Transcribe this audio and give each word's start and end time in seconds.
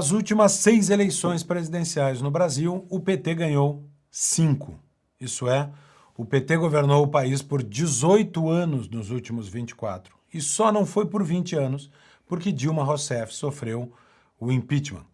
Das 0.00 0.12
últimas 0.12 0.52
seis 0.52 0.88
eleições 0.88 1.42
presidenciais 1.42 2.22
no 2.22 2.30
Brasil, 2.30 2.86
o 2.88 2.98
PT 2.98 3.34
ganhou 3.34 3.84
cinco. 4.10 4.80
Isso 5.20 5.46
é, 5.46 5.70
o 6.16 6.24
PT 6.24 6.56
governou 6.56 7.04
o 7.04 7.08
país 7.08 7.42
por 7.42 7.62
18 7.62 8.48
anos 8.48 8.88
nos 8.88 9.10
últimos 9.10 9.46
24. 9.46 10.16
E 10.32 10.40
só 10.40 10.72
não 10.72 10.86
foi 10.86 11.04
por 11.04 11.22
20 11.22 11.54
anos, 11.54 11.90
porque 12.26 12.50
Dilma 12.50 12.82
Rousseff 12.82 13.34
sofreu 13.34 13.92
o 14.40 14.50
impeachment. 14.50 15.04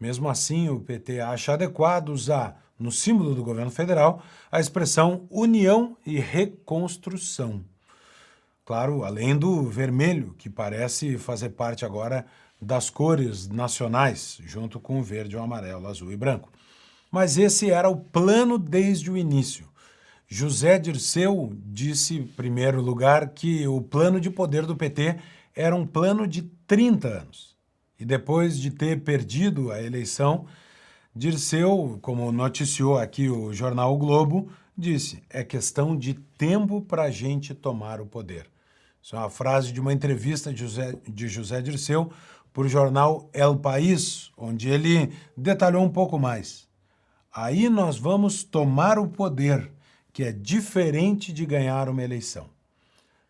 Mesmo 0.00 0.28
assim, 0.28 0.68
o 0.68 0.80
PT 0.80 1.20
acha 1.20 1.52
adequado 1.52 2.08
usar 2.08 2.60
no 2.76 2.90
símbolo 2.90 3.36
do 3.36 3.44
governo 3.44 3.70
federal 3.70 4.24
a 4.50 4.58
expressão 4.58 5.24
união 5.30 5.96
e 6.04 6.18
reconstrução. 6.18 7.64
Claro, 8.64 9.04
além 9.04 9.36
do 9.36 9.62
vermelho, 9.68 10.34
que 10.36 10.50
parece 10.50 11.16
fazer 11.16 11.50
parte 11.50 11.84
agora 11.84 12.26
das 12.62 12.88
cores 12.88 13.48
nacionais, 13.48 14.38
junto 14.44 14.78
com 14.78 15.00
o 15.00 15.02
verde, 15.02 15.36
o 15.36 15.42
amarelo, 15.42 15.88
azul 15.88 16.12
e 16.12 16.16
branco. 16.16 16.48
Mas 17.10 17.36
esse 17.36 17.70
era 17.70 17.88
o 17.88 17.96
plano 17.96 18.56
desde 18.56 19.10
o 19.10 19.16
início. 19.16 19.68
José 20.28 20.78
Dirceu 20.78 21.52
disse, 21.66 22.18
em 22.18 22.26
primeiro 22.26 22.80
lugar, 22.80 23.30
que 23.30 23.66
o 23.66 23.82
plano 23.82 24.20
de 24.20 24.30
poder 24.30 24.64
do 24.64 24.76
PT 24.76 25.18
era 25.54 25.74
um 25.74 25.84
plano 25.84 26.26
de 26.26 26.42
30 26.66 27.08
anos. 27.08 27.56
E 27.98 28.04
depois 28.04 28.58
de 28.58 28.70
ter 28.70 29.00
perdido 29.02 29.70
a 29.72 29.82
eleição, 29.82 30.46
Dirceu, 31.14 31.98
como 32.00 32.32
noticiou 32.32 32.96
aqui 32.96 33.28
o 33.28 33.52
jornal 33.52 33.94
o 33.94 33.98
Globo, 33.98 34.50
disse: 34.78 35.22
é 35.28 35.44
questão 35.44 35.94
de 35.96 36.14
tempo 36.14 36.80
para 36.80 37.02
a 37.02 37.10
gente 37.10 37.52
tomar 37.54 38.00
o 38.00 38.06
poder. 38.06 38.46
Isso 39.02 39.16
é 39.16 39.18
uma 39.18 39.28
frase 39.28 39.72
de 39.72 39.80
uma 39.80 39.92
entrevista 39.92 40.52
de 40.52 40.60
José, 40.60 40.94
de 41.06 41.28
José 41.28 41.60
Dirceu 41.60 42.10
o 42.54 42.68
jornal 42.68 43.28
El 43.32 43.56
País, 43.56 44.30
onde 44.36 44.68
ele 44.68 45.12
detalhou 45.36 45.82
um 45.82 45.88
pouco 45.88 46.18
mais. 46.18 46.68
Aí 47.34 47.68
nós 47.68 47.96
vamos 47.96 48.44
tomar 48.44 48.98
o 48.98 49.08
poder, 49.08 49.70
que 50.12 50.22
é 50.22 50.32
diferente 50.32 51.32
de 51.32 51.46
ganhar 51.46 51.88
uma 51.88 52.02
eleição. 52.02 52.50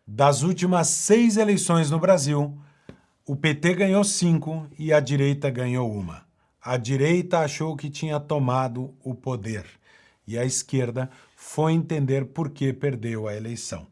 Das 0.05 0.43
últimas 0.43 0.89
seis 0.89 1.37
eleições 1.37 1.89
no 1.89 1.97
Brasil, 1.97 2.57
o 3.25 3.35
PT 3.35 3.75
ganhou 3.75 4.03
cinco 4.03 4.67
e 4.77 4.91
a 4.91 4.99
direita 4.99 5.49
ganhou 5.49 5.89
uma. 5.89 6.25
A 6.61 6.75
direita 6.75 7.39
achou 7.39 7.77
que 7.77 7.89
tinha 7.89 8.19
tomado 8.19 8.93
o 9.01 9.15
poder 9.15 9.65
e 10.27 10.37
a 10.37 10.45
esquerda 10.45 11.09
foi 11.35 11.73
entender 11.73 12.25
por 12.25 12.49
que 12.49 12.71
perdeu 12.73 13.27
a 13.27 13.35
eleição. 13.35 13.87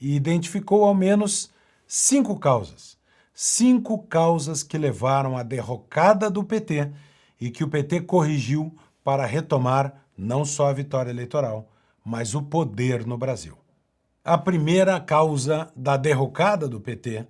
E 0.00 0.14
identificou 0.14 0.84
ao 0.84 0.94
menos 0.94 1.50
cinco 1.86 2.38
causas. 2.38 2.95
Cinco 3.38 3.98
causas 3.98 4.62
que 4.62 4.78
levaram 4.78 5.36
à 5.36 5.42
derrocada 5.42 6.30
do 6.30 6.42
PT 6.42 6.90
e 7.38 7.50
que 7.50 7.62
o 7.62 7.68
PT 7.68 8.00
corrigiu 8.00 8.74
para 9.04 9.26
retomar 9.26 9.92
não 10.16 10.42
só 10.42 10.70
a 10.70 10.72
vitória 10.72 11.10
eleitoral, 11.10 11.68
mas 12.02 12.34
o 12.34 12.40
poder 12.40 13.04
no 13.04 13.18
Brasil. 13.18 13.58
A 14.24 14.38
primeira 14.38 14.98
causa 14.98 15.70
da 15.76 15.98
derrocada 15.98 16.66
do 16.66 16.80
PT 16.80 17.26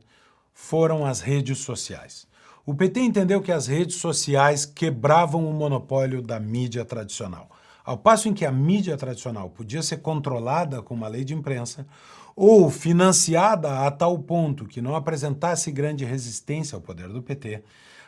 foram 0.55 1.05
as 1.05 1.21
redes 1.21 1.59
sociais. 1.59 2.29
O 2.65 2.73
PT 2.73 3.01
entendeu 3.01 3.43
que 3.43 3.51
as 3.51 3.67
redes 3.67 3.97
sociais 3.97 4.65
quebravam 4.65 5.45
o 5.45 5.53
monopólio 5.53 6.23
da 6.23 6.39
mídia 6.39 6.85
tradicional. 6.85 7.51
Ao 7.87 7.97
passo 7.97 8.29
em 8.29 8.35
que 8.35 8.45
a 8.45 8.51
mídia 8.51 8.97
tradicional 8.97 9.49
podia 9.49 9.81
ser 9.81 9.99
controlada 9.99 10.83
com 10.83 10.93
uma 10.93 11.07
lei 11.07 11.23
de 11.23 11.35
imprensa 11.35 11.87
ou 12.35 12.69
financiada 12.69 13.87
a 13.87 13.91
tal 13.93 14.19
ponto 14.19 14.67
que 14.67 14.83
não 14.83 14.97
apresentasse 14.97 15.71
grande 15.71 16.05
resistência 16.05 16.75
ao 16.75 16.83
poder 16.83 17.09
do 17.09 17.23
PT, 17.23 17.63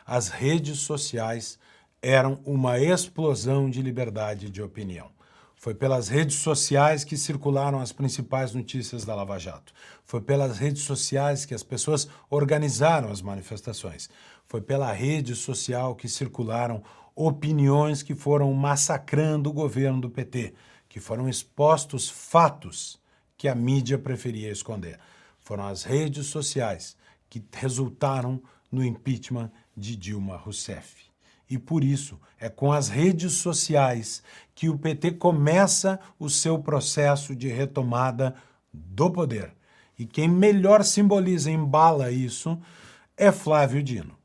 as 0.05 0.27
redes 0.27 0.79
sociais 0.79 1.57
eram 2.01 2.41
uma 2.45 2.77
explosão 2.77 3.69
de 3.69 3.81
liberdade 3.81 4.49
de 4.49 4.61
opinião. 4.61 5.07
Foi 5.55 5.73
pelas 5.73 6.09
redes 6.09 6.37
sociais 6.37 7.05
que 7.05 7.15
circularam 7.15 7.79
as 7.79 7.93
principais 7.93 8.53
notícias 8.53 9.05
da 9.05 9.15
Lava 9.15 9.39
Jato. 9.39 9.73
Foi 10.03 10.19
pelas 10.19 10.57
redes 10.57 10.83
sociais 10.83 11.45
que 11.45 11.53
as 11.53 11.63
pessoas 11.63 12.07
organizaram 12.29 13.11
as 13.11 13.21
manifestações. 13.21 14.09
Foi 14.45 14.59
pela 14.61 14.91
rede 14.91 15.35
social 15.35 15.95
que 15.95 16.09
circularam 16.09 16.81
opiniões 17.15 18.01
que 18.03 18.15
foram 18.15 18.53
massacrando 18.53 19.49
o 19.49 19.53
governo 19.53 20.01
do 20.01 20.09
PT, 20.09 20.53
que 20.87 20.99
foram 20.99 21.29
expostos 21.29 22.09
fatos 22.09 22.99
que 23.37 23.47
a 23.47 23.55
mídia 23.55 23.97
preferia 23.97 24.51
esconder. 24.51 24.99
Foram 25.39 25.67
as 25.67 25.83
redes 25.83 26.27
sociais 26.27 26.95
que 27.29 27.43
resultaram 27.53 28.41
no 28.71 28.83
impeachment 28.83 29.51
de 29.75 29.95
Dilma 29.95 30.37
Rousseff. 30.37 31.09
E 31.49 31.57
por 31.57 31.83
isso 31.83 32.19
é 32.39 32.47
com 32.47 32.71
as 32.71 32.89
redes 32.89 33.33
sociais 33.33 34.21
que 34.53 34.69
o 34.69 34.77
PT 34.77 35.13
começa 35.13 35.99
o 36.19 36.29
seu 36.29 36.59
processo 36.59 37.35
de 37.35 37.47
retomada 37.47 38.35
do 38.71 39.09
poder. 39.09 39.53
E 39.97 40.05
quem 40.05 40.27
melhor 40.27 40.83
simboliza 40.83 41.49
e 41.49 41.53
embala 41.53 42.11
isso 42.11 42.59
é 43.17 43.31
Flávio 43.31 43.81
Dino. 43.81 44.18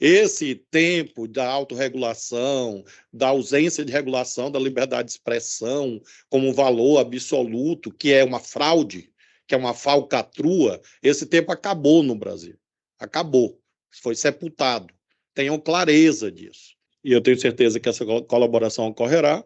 Esse 0.00 0.54
tempo 0.54 1.28
da 1.28 1.46
autorregulação, 1.46 2.82
da 3.12 3.28
ausência 3.28 3.84
de 3.84 3.92
regulação 3.92 4.50
da 4.50 4.58
liberdade 4.58 5.08
de 5.08 5.12
expressão 5.12 6.00
como 6.30 6.54
valor 6.54 6.98
absoluto, 6.98 7.92
que 7.92 8.10
é 8.10 8.24
uma 8.24 8.40
fraude, 8.40 9.12
que 9.46 9.54
é 9.54 9.58
uma 9.58 9.74
falcatrua, 9.74 10.80
esse 11.02 11.26
tempo 11.26 11.52
acabou 11.52 12.02
no 12.02 12.14
Brasil. 12.14 12.56
Acabou. 12.98 13.60
Foi 13.90 14.14
sepultado. 14.14 14.94
Tenham 15.34 15.58
clareza 15.58 16.32
disso. 16.32 16.74
E 17.04 17.12
eu 17.12 17.20
tenho 17.20 17.38
certeza 17.38 17.78
que 17.78 17.88
essa 17.88 18.04
colaboração 18.22 18.86
ocorrerá. 18.86 19.44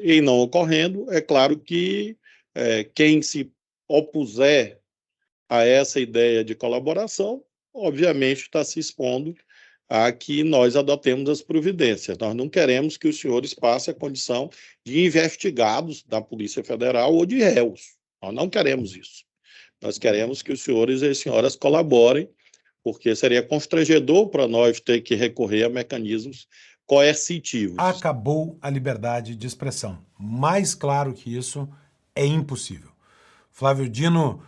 E 0.00 0.20
não 0.20 0.40
ocorrendo, 0.40 1.10
é 1.12 1.20
claro 1.20 1.58
que 1.58 2.16
é, 2.54 2.84
quem 2.84 3.22
se 3.22 3.52
opuser 3.86 4.80
a 5.48 5.64
essa 5.64 6.00
ideia 6.00 6.42
de 6.42 6.54
colaboração, 6.54 7.44
obviamente 7.74 8.42
está 8.42 8.64
se 8.64 8.80
expondo 8.80 9.34
a 9.94 10.10
que 10.10 10.42
nós 10.42 10.74
adotemos 10.74 11.28
as 11.28 11.42
providências. 11.42 12.16
Nós 12.16 12.34
não 12.34 12.48
queremos 12.48 12.96
que 12.96 13.06
os 13.08 13.20
senhores 13.20 13.52
passem 13.52 13.92
a 13.92 13.94
condição 13.94 14.48
de 14.82 15.04
investigados 15.04 16.02
da 16.02 16.18
Polícia 16.18 16.64
Federal 16.64 17.12
ou 17.12 17.26
de 17.26 17.36
réus. 17.36 17.90
Nós 18.22 18.32
não 18.34 18.48
queremos 18.48 18.96
isso. 18.96 19.22
Nós 19.82 19.98
queremos 19.98 20.40
que 20.40 20.50
os 20.50 20.62
senhores 20.62 21.02
e 21.02 21.08
as 21.08 21.18
senhoras 21.18 21.56
colaborem 21.56 22.26
porque 22.82 23.14
seria 23.14 23.42
constrangedor 23.42 24.30
para 24.30 24.48
nós 24.48 24.80
ter 24.80 25.02
que 25.02 25.14
recorrer 25.14 25.64
a 25.64 25.68
mecanismos 25.68 26.48
coercitivos. 26.86 27.76
Acabou 27.78 28.56
a 28.62 28.70
liberdade 28.70 29.36
de 29.36 29.46
expressão. 29.46 29.98
Mais 30.18 30.74
claro 30.74 31.12
que 31.12 31.36
isso 31.36 31.68
é 32.16 32.24
impossível. 32.24 32.88
Flávio 33.50 33.90
Dino 33.90 34.42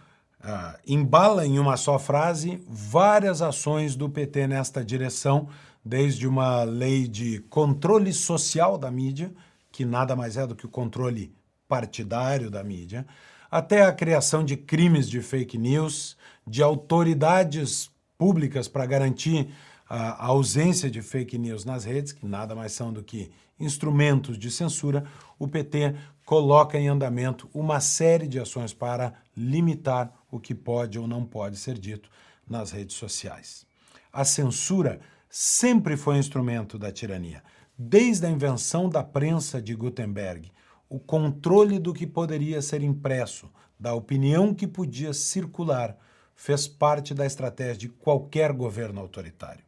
uh, 0.44 0.78
embala 0.86 1.46
em 1.46 1.58
uma 1.58 1.76
só 1.76 1.98
frase 1.98 2.62
várias 2.68 3.40
ações 3.40 3.96
do 3.96 4.08
PT 4.08 4.46
nesta 4.46 4.84
direção, 4.84 5.48
desde 5.84 6.28
uma 6.28 6.62
lei 6.62 7.08
de 7.08 7.40
controle 7.50 8.12
social 8.12 8.78
da 8.78 8.90
mídia, 8.90 9.32
que 9.72 9.84
nada 9.84 10.14
mais 10.14 10.36
é 10.36 10.46
do 10.46 10.54
que 10.54 10.66
o 10.66 10.70
controle 10.70 11.34
partidário 11.66 12.50
da 12.50 12.62
mídia, 12.62 13.06
até 13.50 13.84
a 13.84 13.92
criação 13.92 14.44
de 14.44 14.56
crimes 14.56 15.08
de 15.08 15.20
fake 15.20 15.58
news, 15.58 16.16
de 16.46 16.62
autoridades 16.62 17.90
públicas 18.18 18.68
para 18.68 18.86
garantir 18.86 19.48
a 19.88 20.26
ausência 20.26 20.90
de 20.90 21.02
fake 21.02 21.38
news 21.38 21.64
nas 21.64 21.84
redes, 21.84 22.12
que 22.12 22.26
nada 22.26 22.54
mais 22.54 22.72
são 22.72 22.92
do 22.92 23.02
que 23.02 23.30
instrumentos 23.58 24.38
de 24.38 24.50
censura, 24.50 25.04
o 25.38 25.46
PT 25.46 25.94
coloca 26.24 26.78
em 26.78 26.88
andamento 26.88 27.48
uma 27.52 27.80
série 27.80 28.26
de 28.26 28.40
ações 28.40 28.72
para 28.72 29.14
limitar 29.36 30.12
o 30.30 30.38
que 30.38 30.54
pode 30.54 30.98
ou 30.98 31.06
não 31.06 31.24
pode 31.24 31.56
ser 31.56 31.78
dito 31.78 32.08
nas 32.48 32.70
redes 32.70 32.96
sociais. 32.96 33.66
A 34.12 34.24
censura 34.24 35.00
sempre 35.28 35.96
foi 35.96 36.18
instrumento 36.18 36.78
da 36.78 36.92
tirania. 36.92 37.42
Desde 37.76 38.26
a 38.26 38.30
invenção 38.30 38.88
da 38.88 39.02
prensa 39.02 39.60
de 39.60 39.74
Gutenberg, 39.74 40.52
o 40.88 41.00
controle 41.00 41.78
do 41.78 41.92
que 41.92 42.06
poderia 42.06 42.62
ser 42.62 42.82
impresso, 42.82 43.50
da 43.78 43.94
opinião 43.94 44.54
que 44.54 44.66
podia 44.66 45.12
circular, 45.12 45.98
fez 46.36 46.68
parte 46.68 47.12
da 47.12 47.26
estratégia 47.26 47.76
de 47.76 47.88
qualquer 47.88 48.52
governo 48.52 49.00
autoritário. 49.00 49.64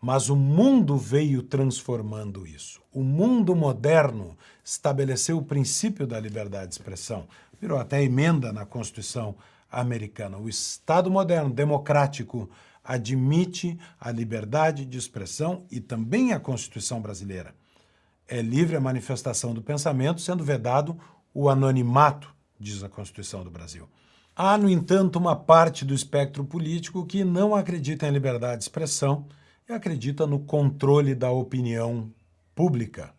Mas 0.00 0.28
o 0.28 0.36
mundo 0.36 0.96
veio 0.96 1.42
transformando 1.42 2.46
isso. 2.46 2.80
O 2.92 3.02
mundo 3.02 3.56
moderno 3.56 4.36
estabeleceu 4.62 5.38
o 5.38 5.44
princípio 5.44 6.06
da 6.06 6.20
liberdade 6.20 6.68
de 6.68 6.74
expressão, 6.74 7.26
virou 7.64 7.78
até 7.78 8.02
emenda 8.02 8.52
na 8.52 8.66
Constituição 8.66 9.34
americana. 9.72 10.36
O 10.36 10.50
Estado 10.50 11.10
moderno, 11.10 11.50
democrático, 11.50 12.50
admite 12.84 13.78
a 13.98 14.10
liberdade 14.10 14.84
de 14.84 14.98
expressão 14.98 15.64
e 15.70 15.80
também 15.80 16.34
a 16.34 16.38
Constituição 16.38 17.00
brasileira. 17.00 17.54
É 18.28 18.42
livre 18.42 18.76
a 18.76 18.80
manifestação 18.80 19.54
do 19.54 19.62
pensamento, 19.62 20.20
sendo 20.20 20.44
vedado 20.44 20.98
o 21.32 21.48
anonimato, 21.48 22.34
diz 22.60 22.82
a 22.82 22.88
Constituição 22.88 23.42
do 23.42 23.50
Brasil. 23.50 23.88
Há, 24.36 24.58
no 24.58 24.68
entanto, 24.68 25.18
uma 25.18 25.34
parte 25.34 25.86
do 25.86 25.94
espectro 25.94 26.44
político 26.44 27.06
que 27.06 27.24
não 27.24 27.54
acredita 27.54 28.06
em 28.06 28.10
liberdade 28.10 28.58
de 28.58 28.64
expressão 28.64 29.26
e 29.66 29.72
acredita 29.72 30.26
no 30.26 30.40
controle 30.40 31.14
da 31.14 31.30
opinião 31.30 32.12
pública. 32.54 33.14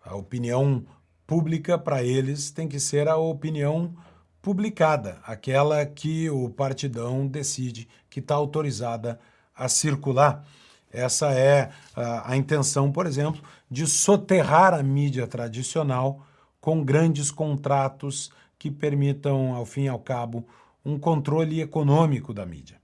A 0.00 0.14
opinião 0.14 0.86
pública 1.30 1.78
para 1.78 2.02
eles 2.02 2.50
tem 2.50 2.66
que 2.66 2.80
ser 2.80 3.06
a 3.06 3.16
opinião 3.16 3.94
publicada, 4.42 5.20
aquela 5.22 5.86
que 5.86 6.28
o 6.28 6.50
partidão 6.50 7.24
decide 7.24 7.86
que 8.10 8.18
está 8.18 8.34
autorizada 8.34 9.16
a 9.54 9.68
circular. 9.68 10.44
Essa 10.92 11.30
é 11.30 11.70
a, 11.94 12.32
a, 12.32 12.36
intenção, 12.36 12.90
por 12.90 13.06
exemplo, 13.06 13.40
de 13.70 13.86
soterrar 13.86 14.74
a 14.74 14.82
mídia 14.82 15.24
tradicional 15.24 16.26
com 16.60 16.82
grandes 16.82 17.30
contratos 17.30 18.32
que 18.58 18.68
permitam, 18.68 19.54
ao 19.54 19.64
fim 19.64 19.84
e 19.84 19.88
ao 19.88 20.00
cabo, 20.00 20.44
um 20.84 20.98
controle 20.98 21.60
econômico 21.60 22.34
da 22.34 22.44
mídia. 22.44 22.80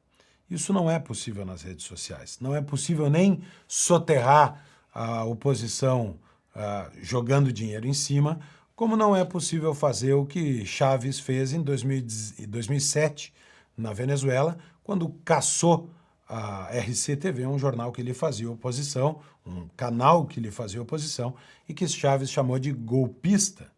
Isso 0.49 0.73
não 0.73 0.89
é 0.89 1.01
possível 1.01 1.45
nas 1.45 1.63
redes 1.63 1.85
sociais. 1.85 2.39
Não 2.41 2.55
é 2.55 2.63
possível 2.63 3.11
nem 3.11 3.43
soterrar 3.67 4.65
a 4.95 5.25
oposição 5.25 6.17
uh, 6.57 6.91
jogando 7.03 7.53
dinheiro 7.53 7.87
em 7.87 7.93
cima, 7.93 8.41
como 8.75 8.97
não 8.97 9.15
é 9.15 9.25
possível 9.25 9.75
fazer 9.75 10.15
o 10.15 10.27
que 10.27 10.65
Chaves 10.67 11.21
fez 11.21 11.53
em 11.53 11.63
2007 11.63 13.33
na 13.77 13.93
Venezuela, 13.93 14.57
quando 14.83 15.09
caçou 15.25 15.91
a 16.29 16.69
RCTV, 16.77 17.47
um 17.47 17.59
jornal 17.59 17.93
que 17.93 18.03
lhe 18.03 18.13
fazia 18.13 18.51
oposição, 18.51 19.21
um 19.47 19.69
canal 19.77 20.27
que 20.27 20.41
lhe 20.41 20.51
fazia 20.51 20.83
oposição, 20.83 21.35
e 21.69 21.75
que 21.75 21.87
Chaves 21.87 22.31
chamou 22.31 22.59
de 22.59 22.73
golpista. 22.73 23.71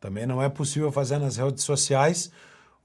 Também 0.00 0.26
não 0.26 0.40
é 0.42 0.48
possível 0.48 0.92
fazer 0.92 1.18
nas 1.18 1.36
redes 1.36 1.64
sociais 1.64 2.30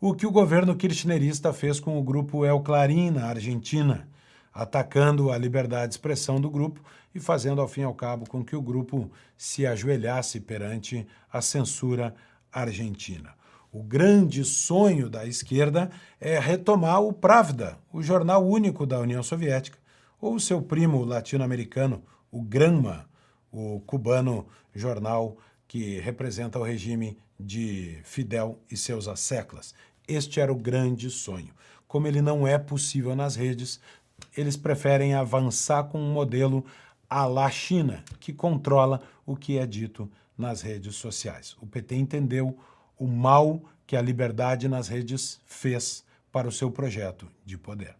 o 0.01 0.13
que 0.13 0.25
o 0.25 0.31
governo 0.31 0.75
kirchnerista 0.75 1.53
fez 1.53 1.79
com 1.79 1.97
o 1.97 2.03
grupo 2.03 2.43
El 2.43 2.61
Clarín 2.61 3.11
na 3.11 3.27
Argentina, 3.27 4.07
atacando 4.53 5.31
a 5.31 5.38
liberdade 5.38 5.89
de 5.89 5.94
expressão 5.95 6.39
do 6.39 6.50
grupo 6.50 6.81
e 7.13 7.19
fazendo, 7.19 7.61
ao 7.61 7.67
fim 7.67 7.81
e 7.81 7.85
ao 7.85 7.94
cabo, 7.94 8.29
com 8.29 8.44
que 8.44 8.55
o 8.55 8.61
grupo 8.61 9.11
se 9.35 9.65
ajoelhasse 9.65 10.39
perante 10.39 11.07
a 11.31 11.41
censura 11.41 12.13
argentina. 12.51 13.33
O 13.71 13.81
grande 13.81 14.45
sonho 14.45 15.09
da 15.09 15.25
esquerda 15.25 15.89
é 16.21 16.38
retomar 16.38 17.01
o 17.01 17.11
Pravda, 17.11 17.77
o 17.91 18.03
jornal 18.03 18.45
único 18.47 18.85
da 18.85 19.00
União 19.00 19.23
Soviética, 19.23 19.79
ou 20.21 20.39
seu 20.39 20.61
primo 20.61 21.03
latino-americano, 21.03 22.03
o 22.31 22.41
Granma, 22.41 23.09
o 23.51 23.79
cubano 23.81 24.47
jornal 24.73 25.38
que 25.67 26.00
representa 26.00 26.59
o 26.59 26.63
regime 26.63 27.17
de 27.39 28.00
Fidel 28.03 28.59
e 28.69 28.77
seus 28.77 29.07
asseclas. 29.07 29.73
Este 30.07 30.39
era 30.39 30.51
o 30.51 30.55
grande 30.55 31.09
sonho. 31.09 31.53
Como 31.88 32.07
ele 32.07 32.21
não 32.21 32.47
é 32.47 32.57
possível 32.57 33.15
nas 33.15 33.35
redes, 33.35 33.79
eles 34.35 34.57
preferem 34.57 35.13
avançar 35.13 35.85
com 35.85 35.99
um 35.99 36.11
modelo 36.11 36.65
à 37.09 37.25
la 37.25 37.49
China, 37.49 38.03
que 38.19 38.33
controla 38.33 39.01
o 39.25 39.35
que 39.35 39.57
é 39.57 39.65
dito 39.65 40.09
nas 40.37 40.61
redes 40.61 40.95
sociais. 40.95 41.55
O 41.61 41.67
PT 41.67 41.95
entendeu 41.95 42.57
o 42.97 43.07
mal 43.07 43.61
que 43.85 43.95
a 43.95 44.01
liberdade 44.01 44.67
nas 44.67 44.87
redes 44.87 45.39
fez 45.45 46.03
para 46.31 46.47
o 46.47 46.51
seu 46.51 46.71
projeto 46.71 47.27
de 47.45 47.57
poder. 47.57 47.95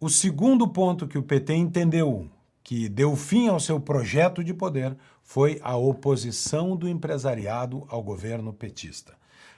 O 0.00 0.08
segundo 0.08 0.68
ponto 0.68 1.08
que 1.08 1.18
o 1.18 1.22
PT 1.22 1.54
entendeu 1.54 2.28
que 2.62 2.88
deu 2.88 3.14
fim 3.14 3.48
ao 3.48 3.60
seu 3.60 3.78
projeto 3.78 4.42
de 4.42 4.54
poder 4.54 4.96
foi 5.22 5.60
a 5.62 5.76
oposição 5.76 6.76
do 6.76 6.88
empresariado 6.88 7.84
ao 7.88 8.02
governo 8.02 8.52
petista. 8.52 9.14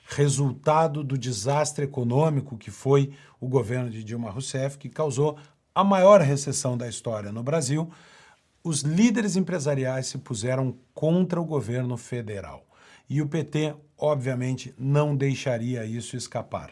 Resultado 0.08 1.02
do 1.02 1.18
desastre 1.18 1.84
econômico 1.84 2.56
que 2.56 2.70
foi 2.70 3.12
o 3.40 3.48
governo 3.48 3.90
de 3.90 4.04
Dilma 4.04 4.30
Rousseff, 4.30 4.78
que 4.78 4.88
causou 4.88 5.36
a 5.76 5.84
maior 5.84 6.22
recessão 6.22 6.74
da 6.74 6.88
história 6.88 7.30
no 7.30 7.42
Brasil, 7.42 7.90
os 8.64 8.80
líderes 8.80 9.36
empresariais 9.36 10.06
se 10.06 10.16
puseram 10.16 10.74
contra 10.94 11.38
o 11.38 11.44
governo 11.44 11.98
federal. 11.98 12.64
E 13.10 13.20
o 13.20 13.28
PT, 13.28 13.74
obviamente, 13.98 14.74
não 14.78 15.14
deixaria 15.14 15.84
isso 15.84 16.16
escapar. 16.16 16.70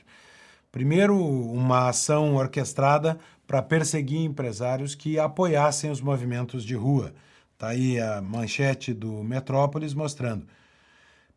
Primeiro, 0.73 1.23
uma 1.23 1.91
ação 1.91 2.35
orquestrada 2.35 3.19
para 3.47 3.61
perseguir 3.61 4.25
empresários 4.25 4.95
que 4.95 5.19
apoiassem 5.19 5.91
os 5.91 6.01
movimentos 6.01 6.65
de 6.65 6.75
rua. 6.75 7.13
Está 7.53 7.69
aí 7.69 8.01
a 8.01 8.23
manchete 8.23 8.95
do 8.95 9.23
Metrópolis 9.23 9.93
mostrando. 9.93 10.47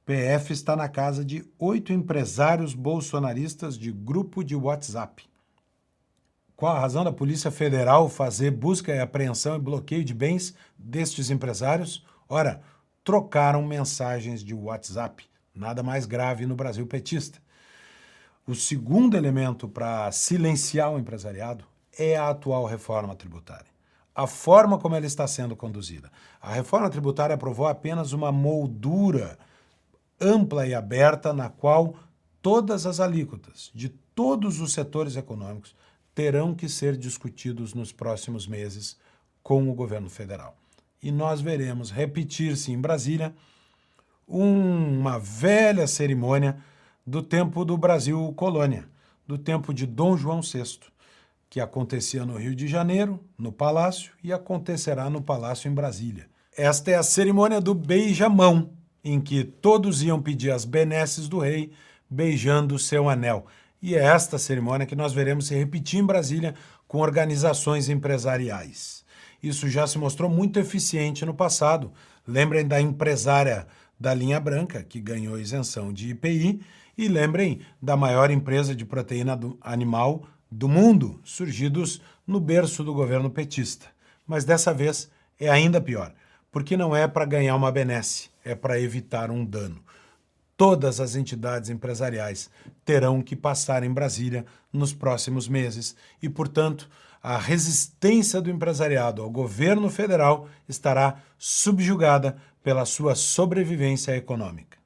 PF 0.05 0.53
está 0.53 0.73
na 0.73 0.87
casa 0.87 1.25
de 1.25 1.43
oito 1.59 1.91
empresários 1.91 2.73
bolsonaristas 2.73 3.77
de 3.77 3.91
grupo 3.91 4.41
de 4.41 4.55
WhatsApp. 4.55 5.27
Qual 6.57 6.75
a 6.75 6.79
razão 6.79 7.03
da 7.03 7.11
Polícia 7.11 7.51
Federal 7.51 8.09
fazer 8.09 8.49
busca 8.49 8.91
e 8.91 8.99
apreensão 8.99 9.55
e 9.55 9.59
bloqueio 9.59 10.03
de 10.03 10.11
bens 10.11 10.55
destes 10.75 11.29
empresários? 11.29 12.03
Ora, 12.27 12.63
trocaram 13.03 13.61
mensagens 13.61 14.43
de 14.43 14.55
WhatsApp. 14.55 15.23
Nada 15.53 15.83
mais 15.83 16.07
grave 16.07 16.47
no 16.47 16.55
Brasil 16.55 16.87
petista. 16.87 17.39
O 18.47 18.55
segundo 18.55 19.15
elemento 19.15 19.67
para 19.69 20.11
silenciar 20.11 20.91
o 20.91 20.97
empresariado 20.97 21.63
é 21.95 22.17
a 22.17 22.29
atual 22.29 22.65
reforma 22.65 23.15
tributária. 23.15 23.69
A 24.15 24.25
forma 24.25 24.79
como 24.79 24.95
ela 24.95 25.05
está 25.05 25.27
sendo 25.27 25.55
conduzida. 25.55 26.11
A 26.41 26.51
reforma 26.51 26.89
tributária 26.89 27.35
aprovou 27.35 27.67
apenas 27.67 28.13
uma 28.13 28.31
moldura 28.31 29.37
ampla 30.19 30.65
e 30.65 30.73
aberta 30.73 31.31
na 31.31 31.49
qual 31.49 31.93
todas 32.41 32.87
as 32.87 32.99
alíquotas 32.99 33.69
de 33.75 33.89
todos 33.89 34.59
os 34.59 34.73
setores 34.73 35.15
econômicos 35.15 35.75
terão 36.17 36.55
que 36.55 36.67
ser 36.67 36.97
discutidos 36.97 37.75
nos 37.75 37.91
próximos 37.91 38.47
meses 38.47 38.97
com 39.43 39.69
o 39.69 39.75
governo 39.75 40.09
federal 40.09 40.57
e 41.01 41.11
nós 41.11 41.41
veremos 41.41 41.91
repetir-se 41.91 42.71
em 42.71 42.79
Brasília 42.79 43.33
uma 44.27 45.19
velha 45.19 45.87
cerimônia 45.87 46.57
do 47.05 47.21
tempo 47.21 47.63
do 47.63 47.77
Brasil 47.77 48.33
colônia, 48.35 48.85
do 49.25 49.37
tempo 49.37 49.73
de 49.73 49.85
Dom 49.85 50.17
João 50.17 50.41
VI, 50.41 50.79
que 51.49 51.61
acontecia 51.61 52.25
no 52.25 52.37
Rio 52.37 52.55
de 52.55 52.67
Janeiro, 52.67 53.23
no 53.37 53.51
Palácio, 53.51 54.13
e 54.23 54.33
acontecerá 54.33 55.09
no 55.09 55.21
Palácio 55.21 55.69
em 55.69 55.73
Brasília. 55.73 56.27
Esta 56.57 56.91
é 56.91 56.95
a 56.95 57.03
cerimônia 57.03 57.61
do 57.61 57.73
beijamão, 57.73 58.71
em 59.03 59.21
que 59.21 59.43
todos 59.43 60.03
iam 60.03 60.21
pedir 60.21 60.51
as 60.51 60.65
benesses 60.65 61.29
do 61.29 61.39
rei, 61.39 61.71
beijando 62.09 62.77
seu 62.77 63.07
anel. 63.07 63.45
E 63.81 63.95
é 63.95 64.03
esta 64.03 64.37
cerimônia 64.37 64.87
que 64.87 64.95
nós 64.95 65.13
veremos 65.13 65.47
se 65.47 65.55
repetir 65.55 65.99
em 65.99 66.05
Brasília 66.05 66.55
com 66.87 66.99
organizações 66.99 67.89
empresariais. 67.89 69.05
Isso 69.41 69.69
já 69.69 69.85
se 69.85 69.97
mostrou 69.97 70.29
muito 70.29 70.59
eficiente 70.59 71.25
no 71.25 71.33
passado. 71.33 71.91
Lembrem 72.27 72.67
da 72.67 72.81
empresária 72.81 73.67
da 73.99 74.13
linha 74.13 74.39
branca, 74.39 74.83
que 74.83 74.99
ganhou 74.99 75.39
isenção 75.39 75.91
de 75.91 76.09
IPI, 76.09 76.61
e 76.97 77.07
lembrem 77.07 77.61
da 77.81 77.95
maior 77.95 78.31
empresa 78.31 78.75
de 78.75 78.83
proteína 78.83 79.39
animal 79.61 80.25
do 80.49 80.67
mundo, 80.67 81.19
surgidos 81.23 82.01
no 82.25 82.39
berço 82.39 82.83
do 82.83 82.93
governo 82.93 83.29
petista. 83.29 83.85
Mas 84.25 84.43
dessa 84.43 84.73
vez 84.73 85.09
é 85.39 85.49
ainda 85.49 85.79
pior, 85.79 86.13
porque 86.51 86.75
não 86.75 86.95
é 86.95 87.07
para 87.07 87.25
ganhar 87.25 87.55
uma 87.55 87.71
benesse, 87.71 88.29
é 88.43 88.55
para 88.55 88.79
evitar 88.79 89.29
um 89.29 89.45
dano. 89.45 89.79
Todas 90.57 90.99
as 90.99 91.15
entidades 91.15 91.69
empresariais 91.69 92.49
terão 92.83 93.21
que 93.21 93.35
passar 93.35 93.83
em 93.83 93.93
Brasília 93.93 94.43
nos 94.73 94.91
próximos 94.91 95.47
meses 95.47 95.95
e, 96.19 96.27
portanto, 96.27 96.89
a 97.21 97.37
resistência 97.37 98.41
do 98.41 98.49
empresariado 98.49 99.21
ao 99.21 99.29
governo 99.29 99.87
federal 99.87 100.47
estará 100.67 101.17
subjugada 101.37 102.37
pela 102.63 102.85
sua 102.85 103.13
sobrevivência 103.13 104.17
econômica. 104.17 104.77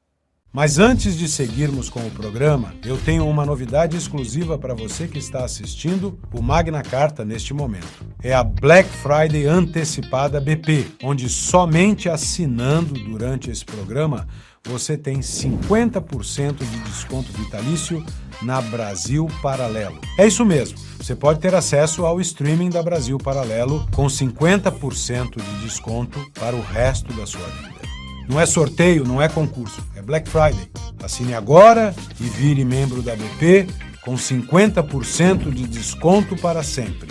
Mas 0.53 0.79
antes 0.79 1.17
de 1.17 1.29
seguirmos 1.29 1.89
com 1.89 2.05
o 2.05 2.11
programa, 2.11 2.75
eu 2.83 2.97
tenho 2.97 3.25
uma 3.25 3.45
novidade 3.45 3.95
exclusiva 3.95 4.57
para 4.57 4.73
você 4.73 5.07
que 5.07 5.17
está 5.17 5.45
assistindo 5.45 6.19
o 6.33 6.41
Magna 6.41 6.83
Carta 6.83 7.23
neste 7.23 7.53
momento. 7.53 8.05
É 8.21 8.33
a 8.33 8.43
Black 8.43 8.89
Friday 8.89 9.45
antecipada 9.45 10.41
BP, 10.41 10.87
onde 11.01 11.29
somente 11.29 12.09
assinando 12.09 12.95
durante 12.95 13.49
esse 13.49 13.63
programa 13.63 14.27
você 14.67 14.97
tem 14.97 15.19
50% 15.19 16.57
de 16.57 16.79
desconto 16.79 17.31
vitalício 17.33 18.03
na 18.41 18.61
Brasil 18.61 19.27
Paralelo. 19.41 19.99
É 20.17 20.27
isso 20.27 20.45
mesmo. 20.45 20.77
Você 20.97 21.15
pode 21.15 21.39
ter 21.39 21.53
acesso 21.55 22.05
ao 22.05 22.21
streaming 22.21 22.69
da 22.69 22.83
Brasil 22.83 23.17
Paralelo 23.17 23.87
com 23.91 24.05
50% 24.05 25.41
de 25.41 25.61
desconto 25.63 26.19
para 26.33 26.55
o 26.55 26.61
resto 26.61 27.11
da 27.13 27.25
sua 27.25 27.45
vida. 27.47 27.81
Não 28.29 28.39
é 28.39 28.45
sorteio, 28.45 29.03
não 29.03 29.21
é 29.21 29.27
concurso, 29.27 29.83
é 29.95 30.01
Black 30.01 30.29
Friday. 30.29 30.69
Assine 31.03 31.33
agora 31.33 31.93
e 32.19 32.23
vire 32.23 32.63
membro 32.63 33.01
da 33.01 33.15
BP 33.15 33.67
com 34.05 34.15
50% 34.15 35.51
de 35.51 35.67
desconto 35.67 36.35
para 36.35 36.63
sempre. 36.63 37.09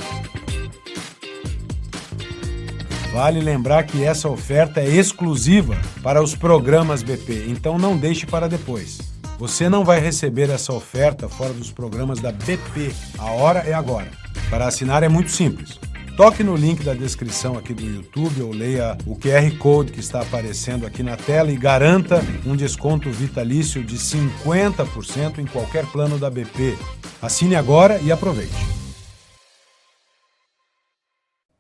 Vale 3.13 3.41
lembrar 3.41 3.83
que 3.85 4.05
essa 4.05 4.29
oferta 4.29 4.81
é 4.81 4.89
exclusiva 4.89 5.77
para 6.01 6.23
os 6.23 6.37
programas 6.37 7.03
BP, 7.03 7.47
então 7.49 7.77
não 7.77 7.97
deixe 7.97 8.25
para 8.25 8.49
depois. 8.49 8.99
Você 9.37 9.69
não 9.69 9.85
vai 9.85 9.99
receber 9.99 10.49
essa 10.49 10.73
oferta 10.73 11.29
fora 11.29 11.53
dos 11.53 11.73
programas 11.73 12.21
da 12.21 12.31
BP. 12.31 12.93
A 13.19 13.33
hora 13.33 13.61
é 13.61 13.73
agora. 13.73 14.11
Para 14.49 14.67
assinar 14.67 15.03
é 15.03 15.09
muito 15.09 15.31
simples. 15.31 15.79
toque 16.17 16.45
no 16.45 16.55
link 16.55 16.85
da 16.85 16.93
descrição 16.93 17.57
aqui 17.57 17.73
do 17.73 17.83
YouTube 17.83 18.43
ou 18.43 18.53
leia 18.53 18.97
o 19.07 19.17
QR 19.17 19.51
Code 19.59 19.91
que 19.91 20.01
está 20.01 20.21
aparecendo 20.21 20.87
aqui 20.87 21.03
na 21.03 21.17
tela 21.17 21.51
e 21.51 21.57
garanta 21.57 22.23
um 22.45 22.55
desconto 22.55 23.11
vitalício 23.11 23.83
de 23.83 23.97
50% 23.97 25.39
em 25.39 25.47
qualquer 25.47 25.87
plano 25.87 26.19
da 26.19 26.29
BP. 26.29 26.77
Assine 27.23 27.57
agora 27.57 27.99
e 28.03 28.13
aproveite. 28.13 28.80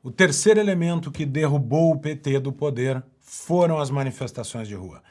O 0.03 0.11
terceiro 0.11 0.59
elemento 0.59 1.11
que 1.11 1.27
derrubou 1.27 1.93
o 1.93 1.99
PT 1.99 2.41
do 2.41 2.51
poder 2.51 3.05
foram 3.21 3.79
as 3.79 3.91
manifestações 3.91 4.67
de 4.67 4.75
rua. 4.75 5.03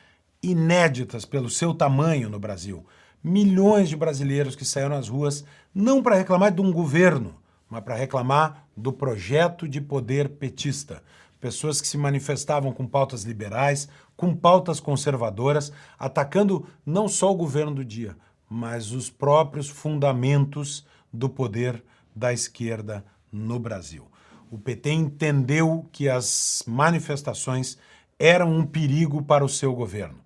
Inéditas 0.41 1.25
pelo 1.25 1.47
seu 1.47 1.75
tamanho 1.75 2.27
no 2.27 2.39
Brasil. 2.39 2.83
Milhões 3.23 3.87
de 3.87 3.95
brasileiros 3.95 4.55
que 4.55 4.65
saíram 4.65 4.95
às 4.95 5.07
ruas 5.07 5.45
não 5.75 6.01
para 6.01 6.15
reclamar 6.15 6.51
de 6.51 6.59
um 6.59 6.73
governo, 6.73 7.35
mas 7.69 7.83
para 7.83 7.93
reclamar 7.93 8.65
do 8.75 8.91
projeto 8.91 9.67
de 9.67 9.79
poder 9.79 10.27
petista. 10.27 11.03
Pessoas 11.39 11.79
que 11.79 11.87
se 11.87 11.95
manifestavam 11.95 12.73
com 12.73 12.87
pautas 12.87 13.25
liberais, 13.25 13.87
com 14.17 14.35
pautas 14.35 14.79
conservadoras, 14.79 15.71
atacando 15.99 16.65
não 16.83 17.07
só 17.07 17.31
o 17.31 17.37
governo 17.37 17.75
do 17.75 17.85
dia, 17.85 18.17
mas 18.49 18.91
os 18.91 19.07
próprios 19.07 19.69
fundamentos 19.69 20.83
do 21.13 21.29
poder 21.29 21.83
da 22.15 22.33
esquerda 22.33 23.05
no 23.31 23.59
Brasil. 23.59 24.09
O 24.49 24.57
PT 24.57 24.91
entendeu 24.91 25.87
que 25.91 26.09
as 26.09 26.63
manifestações 26.65 27.77
eram 28.17 28.51
um 28.51 28.65
perigo 28.65 29.21
para 29.21 29.45
o 29.45 29.49
seu 29.49 29.73
governo 29.73 30.19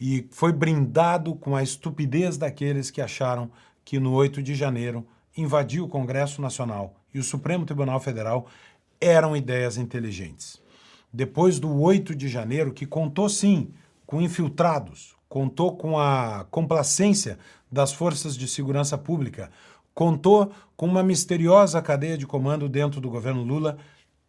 e 0.00 0.26
foi 0.30 0.52
brindado 0.52 1.34
com 1.34 1.56
a 1.56 1.62
estupidez 1.62 2.36
daqueles 2.36 2.90
que 2.90 3.00
acharam 3.00 3.50
que 3.84 3.98
no 3.98 4.12
8 4.12 4.42
de 4.42 4.54
janeiro 4.54 5.06
invadir 5.36 5.80
o 5.80 5.88
Congresso 5.88 6.40
Nacional 6.40 6.94
e 7.12 7.18
o 7.18 7.24
Supremo 7.24 7.64
Tribunal 7.66 7.98
Federal 8.00 8.46
eram 9.00 9.36
ideias 9.36 9.76
inteligentes. 9.76 10.60
Depois 11.12 11.58
do 11.58 11.80
8 11.80 12.14
de 12.14 12.28
janeiro, 12.28 12.72
que 12.72 12.86
contou 12.86 13.28
sim 13.28 13.72
com 14.06 14.20
infiltrados, 14.20 15.16
contou 15.28 15.76
com 15.76 15.98
a 15.98 16.46
complacência 16.50 17.38
das 17.70 17.92
forças 17.92 18.36
de 18.36 18.46
segurança 18.46 18.96
pública, 18.96 19.50
contou 19.98 20.52
com 20.76 20.86
uma 20.86 21.02
misteriosa 21.02 21.82
cadeia 21.82 22.16
de 22.16 22.24
comando 22.24 22.68
dentro 22.68 23.00
do 23.00 23.10
governo 23.10 23.42
Lula, 23.42 23.78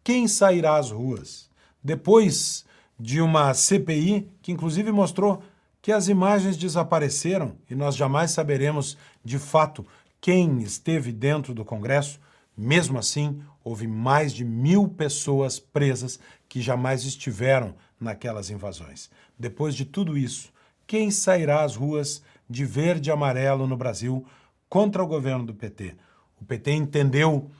quem 0.02 0.26
sairá 0.26 0.76
às 0.76 0.90
ruas? 0.90 1.48
Depois 1.80 2.64
de 2.98 3.20
uma 3.20 3.54
CPI 3.54 4.28
que 4.42 4.50
inclusive 4.50 4.90
mostrou 4.90 5.44
que 5.80 5.92
as 5.92 6.08
imagens 6.08 6.56
desapareceram 6.56 7.54
e 7.70 7.76
nós 7.76 7.94
jamais 7.94 8.32
saberemos 8.32 8.98
de 9.24 9.38
fato 9.38 9.86
quem 10.20 10.60
esteve 10.60 11.12
dentro 11.12 11.54
do 11.54 11.64
Congresso, 11.64 12.18
mesmo 12.56 12.98
assim, 12.98 13.40
houve 13.62 13.86
mais 13.86 14.32
de 14.32 14.44
mil 14.44 14.88
pessoas 14.88 15.60
presas 15.60 16.18
que 16.48 16.60
jamais 16.60 17.04
estiveram 17.04 17.76
naquelas 18.00 18.50
invasões. 18.50 19.08
Depois 19.38 19.76
de 19.76 19.84
tudo 19.84 20.18
isso, 20.18 20.52
quem 20.84 21.12
sairá 21.12 21.62
às 21.62 21.76
ruas 21.76 22.24
de 22.48 22.64
verde 22.64 23.08
e 23.08 23.12
amarelo 23.12 23.68
no 23.68 23.76
Brasil 23.76 24.26
contra 24.70 25.02
o 25.02 25.06
governo 25.06 25.44
do 25.44 25.52
PT? 25.52 25.96
O 26.40 26.44
PT 26.44 26.72
entendeu 26.72 27.50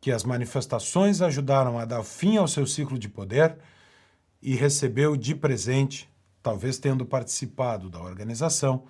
que 0.00 0.12
as 0.12 0.22
manifestações 0.22 1.20
ajudaram 1.22 1.78
a 1.78 1.84
dar 1.84 2.04
fim 2.04 2.36
ao 2.36 2.46
seu 2.46 2.66
ciclo 2.66 2.98
de 2.98 3.08
poder 3.08 3.56
e 4.42 4.54
recebeu 4.54 5.16
de 5.16 5.34
presente, 5.34 6.08
talvez 6.42 6.78
tendo 6.78 7.04
participado 7.04 7.90
da 7.90 8.00
organização, 8.00 8.84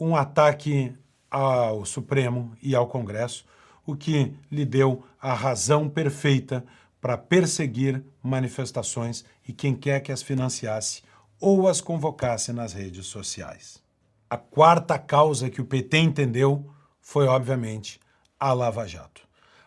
um 0.00 0.16
ataque 0.16 0.94
ao 1.30 1.84
Supremo 1.84 2.56
e 2.62 2.74
ao 2.74 2.86
Congresso, 2.86 3.44
o 3.84 3.94
que 3.94 4.34
lhe 4.50 4.64
deu 4.64 5.04
a 5.20 5.32
razão 5.32 5.88
perfeita 5.88 6.64
para 7.00 7.16
perseguir 7.16 8.02
manifestações 8.22 9.24
e 9.46 9.52
quem 9.52 9.74
quer 9.74 10.00
que 10.00 10.10
as 10.10 10.22
financiasse 10.22 11.02
ou 11.38 11.68
as 11.68 11.80
convocasse 11.80 12.52
nas 12.52 12.72
redes 12.72 13.06
sociais. 13.06 13.82
A 14.28 14.36
quarta 14.36 14.98
causa 14.98 15.48
que 15.48 15.60
o 15.60 15.64
PT 15.64 15.98
entendeu 15.98 16.68
foi, 17.06 17.28
obviamente, 17.28 18.00
a 18.38 18.52
Lava 18.52 18.84
Jato. 18.84 19.22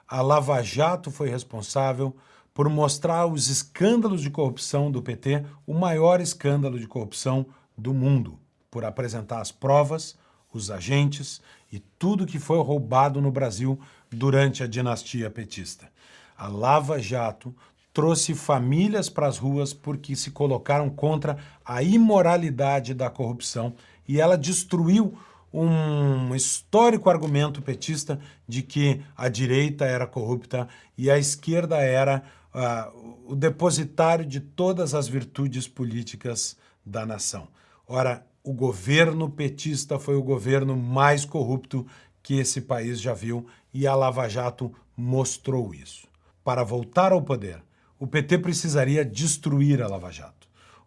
A 0.06 0.22
Lava 0.22 0.62
Jato 0.62 1.10
foi 1.10 1.30
responsável 1.30 2.14
por 2.54 2.68
mostrar 2.68 3.28
os 3.28 3.48
escândalos 3.48 4.22
de 4.22 4.30
corrupção 4.30 4.92
do 4.92 5.02
PT, 5.02 5.46
o 5.66 5.74
maior 5.74 6.20
escândalo 6.20 6.78
de 6.78 6.86
corrupção 6.86 7.46
do 7.78 7.94
mundo, 7.94 8.38
por 8.70 8.84
apresentar 8.84 9.40
as 9.40 9.54
provas, 9.54 10.18
os 10.54 10.70
agentes 10.70 11.42
e 11.72 11.80
tudo 11.80 12.26
que 12.26 12.40
foi 12.40 12.62
roubado 12.62 13.22
no 13.22 13.32
Brasil 13.32 13.80
durante 14.12 14.62
a 14.62 14.68
dinastia 14.68 15.30
petista. 15.30 15.90
A 16.38 16.50
Lava 16.50 17.02
Jato 17.02 17.56
trouxe 17.94 18.36
famílias 18.36 19.08
para 19.08 19.28
as 19.28 19.38
ruas 19.38 19.74
porque 19.74 20.14
se 20.14 20.32
colocaram 20.32 20.90
contra 20.90 21.38
a 21.64 21.82
imoralidade 21.82 22.94
da 22.94 23.10
corrupção 23.10 23.76
e 24.06 24.20
ela 24.20 24.38
destruiu 24.38 25.18
um 25.54 26.36
histórico 26.36 27.10
argumento 27.10 27.62
petista 27.62 28.20
de 28.48 28.62
que 28.62 29.02
a 29.16 29.28
direita 29.28 29.86
era 29.86 30.06
corrupta 30.06 30.68
e 30.98 31.10
a 31.10 31.18
esquerda 31.18 31.78
era 31.78 32.24
uh, 32.54 33.32
o 33.32 33.36
depositário 33.36 34.26
de 34.26 34.40
todas 34.40 34.94
as 34.94 35.08
virtudes 35.08 35.68
políticas 35.68 36.58
da 36.86 37.06
nação. 37.06 37.48
Ora, 37.88 38.26
o 38.44 38.54
governo 38.54 39.30
petista 39.30 40.00
foi 40.00 40.16
o 40.16 40.24
governo 40.24 40.76
mais 40.78 41.26
corrupto 41.26 41.86
que 42.22 42.36
esse 42.36 42.62
país 42.62 43.02
já 43.02 43.14
viu 43.14 43.48
e 43.74 43.88
a 43.88 43.96
Lava 43.96 44.28
Jato 44.28 44.72
mostrou 44.96 45.74
isso. 45.74 46.08
Para 46.44 46.64
voltar 46.64 47.12
ao 47.12 47.22
poder, 47.22 47.62
o 48.00 48.08
PT 48.08 48.40
precisaria 48.40 49.04
destruir 49.04 49.82
a 49.82 49.88
Lava 49.88 50.12
Jato. 50.12 50.39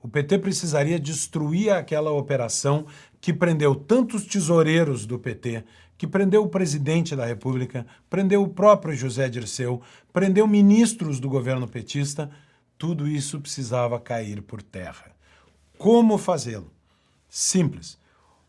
O 0.02 0.09
PT 0.09 0.38
precisaria 0.38 0.99
destruir 0.99 1.71
aquela 1.71 2.11
operação 2.11 2.87
que 3.21 3.32
prendeu 3.32 3.75
tantos 3.75 4.25
tesoureiros 4.25 5.06
do 5.06 5.18
PT, 5.18 5.64
que 5.97 6.09
prendeu 6.09 6.42
o 6.42 6.49
presidente 6.49 7.14
da 7.14 7.25
República, 7.25 7.87
prendeu 8.11 8.42
o 8.42 8.49
próprio 8.49 8.97
José 8.97 9.28
Dirceu, 9.28 9.80
prendeu 10.12 10.47
ministros 10.49 11.21
do 11.21 11.28
governo 11.28 11.68
petista. 11.68 12.28
Tudo 12.76 13.06
isso 13.06 13.40
precisava 13.40 14.00
cair 14.00 14.42
por 14.42 14.61
terra. 14.61 15.12
Como 15.78 16.18
fazê-lo? 16.18 16.73
Simples. 17.28 17.97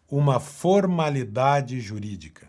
Uma 0.09 0.39
formalidade 0.39 1.79
jurídica, 1.79 2.47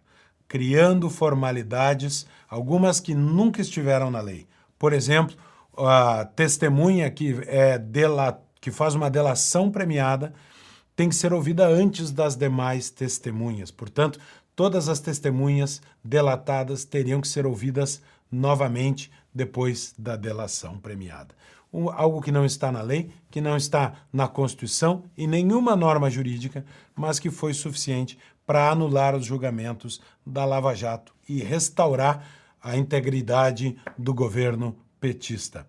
criando 0.48 1.10
formalidades, 1.10 2.26
algumas 2.48 3.00
que 3.00 3.14
nunca 3.14 3.60
estiveram 3.60 4.10
na 4.10 4.22
lei. 4.22 4.46
Por 4.78 4.94
exemplo, 4.94 5.36
a 5.76 6.24
testemunha 6.24 7.10
que, 7.10 7.38
é 7.46 7.78
dela, 7.78 8.42
que 8.64 8.70
faz 8.70 8.94
uma 8.94 9.10
delação 9.10 9.70
premiada 9.70 10.32
tem 10.96 11.10
que 11.10 11.14
ser 11.14 11.34
ouvida 11.34 11.68
antes 11.68 12.10
das 12.10 12.34
demais 12.34 12.88
testemunhas. 12.88 13.70
Portanto, 13.70 14.18
todas 14.56 14.88
as 14.88 15.00
testemunhas 15.00 15.82
delatadas 16.02 16.82
teriam 16.82 17.20
que 17.20 17.28
ser 17.28 17.44
ouvidas 17.44 18.00
novamente 18.32 19.10
depois 19.34 19.94
da 19.98 20.16
delação 20.16 20.78
premiada 20.78 21.34
um, 21.74 21.90
algo 21.90 22.22
que 22.22 22.30
não 22.30 22.46
está 22.46 22.70
na 22.70 22.80
lei, 22.80 23.10
que 23.30 23.40
não 23.40 23.56
está 23.56 23.94
na 24.12 24.28
Constituição 24.28 25.02
e 25.16 25.26
nenhuma 25.26 25.74
norma 25.74 26.08
jurídica, 26.08 26.64
mas 26.94 27.18
que 27.18 27.30
foi 27.30 27.52
suficiente 27.52 28.16
para 28.46 28.70
anular 28.70 29.16
os 29.16 29.26
julgamentos 29.26 30.00
da 30.24 30.44
Lava 30.44 30.72
Jato 30.74 31.12
e 31.28 31.42
restaurar 31.42 32.24
a 32.62 32.76
integridade 32.76 33.76
do 33.98 34.14
governo 34.14 34.76
petista. 35.00 35.66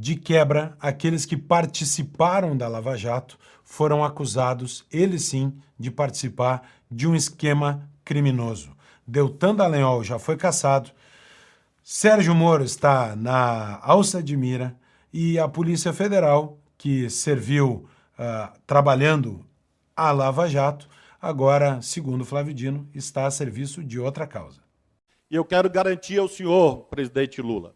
De 0.00 0.14
quebra, 0.14 0.76
aqueles 0.78 1.26
que 1.26 1.36
participaram 1.36 2.56
da 2.56 2.68
Lava 2.68 2.96
Jato 2.96 3.36
foram 3.64 4.04
acusados, 4.04 4.86
eles 4.92 5.24
sim, 5.24 5.52
de 5.76 5.90
participar 5.90 6.62
de 6.88 7.08
um 7.08 7.16
esquema 7.16 7.90
criminoso. 8.04 8.70
Deltan 9.04 9.56
Dallagnol 9.56 10.04
já 10.04 10.16
foi 10.16 10.36
caçado, 10.36 10.92
Sérgio 11.82 12.32
Moro 12.32 12.62
está 12.62 13.16
na 13.16 13.80
alça 13.82 14.22
de 14.22 14.36
mira, 14.36 14.76
e 15.12 15.36
a 15.36 15.48
Polícia 15.48 15.92
Federal, 15.92 16.60
que 16.76 17.10
serviu 17.10 17.88
uh, 18.16 18.56
trabalhando 18.68 19.44
a 19.96 20.12
Lava 20.12 20.48
Jato, 20.48 20.88
agora, 21.20 21.82
segundo 21.82 22.24
Flávio 22.24 22.54
Dino, 22.54 22.88
está 22.94 23.26
a 23.26 23.32
serviço 23.32 23.82
de 23.82 23.98
outra 23.98 24.28
causa. 24.28 24.60
E 25.28 25.34
eu 25.34 25.44
quero 25.44 25.68
garantir 25.68 26.18
ao 26.18 26.28
senhor, 26.28 26.84
presidente 26.84 27.42
Lula, 27.42 27.74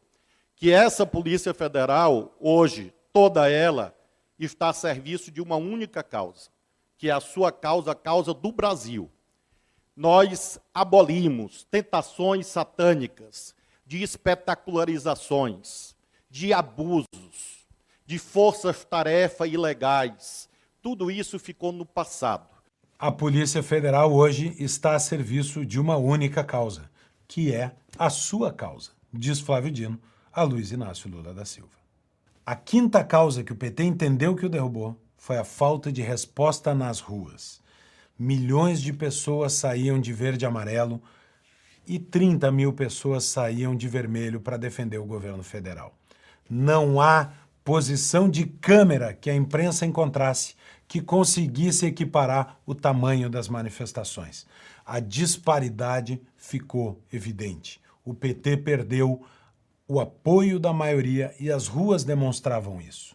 que 0.62 0.70
essa 0.70 1.04
Polícia 1.04 1.52
Federal, 1.52 2.36
hoje, 2.38 2.94
toda 3.12 3.50
ela, 3.50 3.92
está 4.38 4.68
a 4.68 4.72
serviço 4.72 5.28
de 5.28 5.40
uma 5.40 5.56
única 5.56 6.04
causa, 6.04 6.50
que 6.96 7.08
é 7.08 7.12
a 7.12 7.18
sua 7.18 7.50
causa, 7.50 7.90
a 7.90 7.94
causa 7.96 8.32
do 8.32 8.52
Brasil. 8.52 9.10
Nós 9.96 10.60
abolimos 10.72 11.66
tentações 11.68 12.46
satânicas 12.46 13.56
de 13.84 14.04
espetacularizações, 14.04 15.96
de 16.30 16.52
abusos, 16.52 17.66
de 18.06 18.16
forças-tarefa 18.20 19.48
ilegais. 19.48 20.48
Tudo 20.80 21.10
isso 21.10 21.40
ficou 21.40 21.72
no 21.72 21.84
passado. 21.84 22.46
A 22.96 23.10
Polícia 23.10 23.64
Federal 23.64 24.14
hoje 24.14 24.54
está 24.60 24.94
a 24.94 25.00
serviço 25.00 25.66
de 25.66 25.80
uma 25.80 25.96
única 25.96 26.44
causa, 26.44 26.88
que 27.26 27.52
é 27.52 27.72
a 27.98 28.08
sua 28.08 28.52
causa, 28.52 28.92
diz 29.12 29.40
Flávio 29.40 29.72
Dino, 29.72 30.00
a 30.32 30.42
Luiz 30.42 30.72
Inácio 30.72 31.10
Lula 31.10 31.34
da 31.34 31.44
Silva. 31.44 31.76
A 32.44 32.56
quinta 32.56 33.04
causa 33.04 33.44
que 33.44 33.52
o 33.52 33.56
PT 33.56 33.84
entendeu 33.84 34.34
que 34.34 34.46
o 34.46 34.48
derrubou 34.48 34.96
foi 35.16 35.36
a 35.36 35.44
falta 35.44 35.92
de 35.92 36.02
resposta 36.02 36.74
nas 36.74 37.00
ruas. 37.00 37.60
Milhões 38.18 38.80
de 38.80 38.92
pessoas 38.92 39.52
saíam 39.52 40.00
de 40.00 40.12
verde 40.12 40.44
e 40.44 40.46
amarelo 40.46 41.00
e 41.86 41.98
30 41.98 42.50
mil 42.50 42.72
pessoas 42.72 43.24
saíam 43.24 43.76
de 43.76 43.86
vermelho 43.88 44.40
para 44.40 44.56
defender 44.56 44.98
o 44.98 45.04
governo 45.04 45.42
federal. 45.42 45.94
Não 46.48 47.00
há 47.00 47.32
posição 47.64 48.28
de 48.28 48.46
câmera 48.46 49.12
que 49.12 49.30
a 49.30 49.34
imprensa 49.34 49.86
encontrasse 49.86 50.54
que 50.88 51.00
conseguisse 51.00 51.86
equiparar 51.86 52.58
o 52.66 52.74
tamanho 52.74 53.30
das 53.30 53.48
manifestações. 53.48 54.46
A 54.84 54.98
disparidade 54.98 56.20
ficou 56.36 57.00
evidente. 57.12 57.80
O 58.04 58.12
PT 58.12 58.58
perdeu 58.58 59.24
o 59.92 60.00
apoio 60.00 60.58
da 60.58 60.72
maioria 60.72 61.34
e 61.38 61.52
as 61.52 61.66
ruas 61.66 62.02
demonstravam 62.02 62.80
isso. 62.80 63.14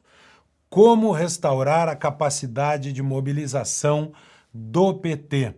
Como 0.69 1.11
restaurar 1.11 1.89
a 1.89 1.95
capacidade 1.95 2.93
de 2.93 3.01
mobilização 3.01 4.11
do 4.53 4.93
PT? 4.93 5.55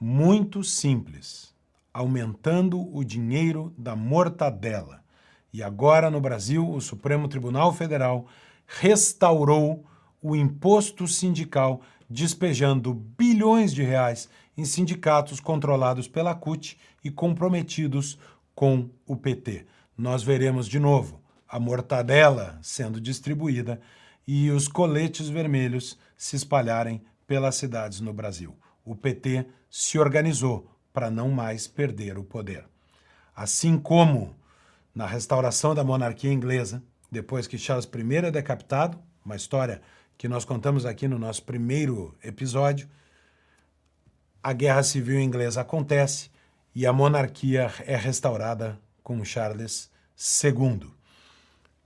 Muito 0.00 0.64
simples, 0.64 1.54
aumentando 1.94 2.80
o 2.92 3.04
dinheiro 3.04 3.72
da 3.78 3.94
mortadela. 3.94 5.04
E 5.52 5.62
agora 5.62 6.10
no 6.10 6.20
Brasil, 6.20 6.68
o 6.68 6.80
Supremo 6.80 7.28
Tribunal 7.28 7.72
Federal 7.72 8.26
restaurou 8.66 9.84
o 10.20 10.34
imposto 10.34 11.06
sindical, 11.06 11.80
despejando 12.10 12.92
bilhões 12.92 13.72
de 13.72 13.84
reais 13.84 14.28
em 14.58 14.64
sindicatos 14.64 15.38
controlados 15.38 16.08
pela 16.08 16.34
CUT 16.34 16.76
e 17.04 17.08
comprometidos 17.08 18.18
com 18.52 18.90
o 19.06 19.14
PT. 19.14 19.64
Nós 19.96 20.22
veremos 20.22 20.68
de 20.68 20.78
novo 20.78 21.22
a 21.48 21.58
mortadela 21.58 22.58
sendo 22.60 23.00
distribuída 23.00 23.80
e 24.26 24.50
os 24.50 24.68
coletes 24.68 25.28
vermelhos 25.28 25.98
se 26.16 26.36
espalharem 26.36 27.02
pelas 27.26 27.54
cidades 27.54 28.00
no 28.00 28.12
Brasil. 28.12 28.56
O 28.84 28.94
PT 28.94 29.46
se 29.70 29.98
organizou 29.98 30.70
para 30.92 31.10
não 31.10 31.30
mais 31.30 31.66
perder 31.66 32.18
o 32.18 32.24
poder. 32.24 32.64
Assim 33.34 33.78
como 33.78 34.34
na 34.94 35.06
restauração 35.06 35.74
da 35.74 35.84
monarquia 35.84 36.32
inglesa, 36.32 36.82
depois 37.10 37.46
que 37.46 37.58
Charles 37.58 37.86
I 37.86 38.16
é 38.16 38.30
decapitado, 38.30 38.98
uma 39.24 39.36
história 39.36 39.80
que 40.18 40.28
nós 40.28 40.44
contamos 40.44 40.86
aqui 40.86 41.06
no 41.06 41.18
nosso 41.18 41.42
primeiro 41.42 42.14
episódio, 42.22 42.88
a 44.42 44.52
Guerra 44.52 44.82
Civil 44.82 45.20
Inglesa 45.20 45.60
acontece 45.60 46.30
e 46.74 46.86
a 46.86 46.92
monarquia 46.92 47.70
é 47.86 47.96
restaurada 47.96 48.78
com 49.06 49.24
Charles 49.24 49.88
II. 50.42 50.90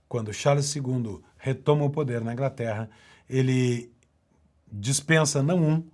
Quando 0.09 0.33
Charles 0.33 0.75
II 0.75 1.21
retoma 1.37 1.85
o 1.85 1.89
poder 1.91 2.19
na 2.21 2.33
Inglaterra, 2.33 2.89
ele 3.29 3.93
dispensa 4.71 5.43
não 5.43 5.63
um, 5.63 5.87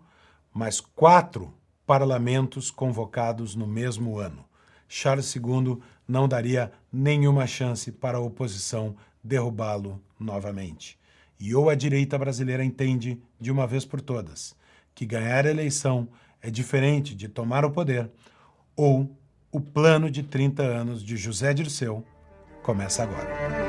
mas 0.53 0.79
quatro 0.79 1.53
parlamentos 1.85 2.71
convocados 2.71 3.55
no 3.55 3.67
mesmo 3.67 4.17
ano. 4.17 4.45
Charles 4.87 5.35
II 5.35 5.79
não 6.07 6.29
daria 6.29 6.71
nenhuma 6.89 7.45
chance 7.45 7.91
para 7.91 8.19
a 8.19 8.21
oposição 8.21 8.95
derrubá-lo 9.21 10.01
novamente. 10.17 10.97
E 11.37 11.53
ou 11.53 11.69
a 11.69 11.75
direita 11.75 12.17
brasileira 12.17 12.63
entende, 12.63 13.21
de 13.37 13.51
uma 13.51 13.67
vez 13.67 13.83
por 13.83 13.99
todas, 13.99 14.55
que 14.95 15.05
ganhar 15.05 15.45
a 15.45 15.49
eleição 15.49 16.07
é 16.41 16.49
diferente 16.49 17.13
de 17.13 17.27
tomar 17.27 17.65
o 17.65 17.71
poder, 17.71 18.09
ou 18.77 19.13
o 19.51 19.59
plano 19.59 20.09
de 20.09 20.23
30 20.23 20.63
anos 20.63 21.03
de 21.03 21.17
José 21.17 21.53
Dirceu 21.53 22.03
começa 22.63 23.03
agora. 23.03 23.66